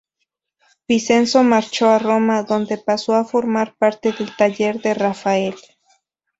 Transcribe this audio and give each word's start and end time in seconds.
Vincenzo 0.87 1.43
marchó 1.43 1.89
a 1.91 1.99
Roma, 1.99 2.41
donde 2.41 2.79
pasó 2.79 3.13
a 3.13 3.23
formar 3.23 3.75
parte 3.77 4.11
del 4.11 4.35
taller 4.35 4.81
de 4.81 4.95
Rafael. 4.95 5.53